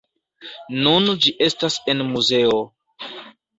[0.87, 2.59] Nun ĝi estas en muzeo.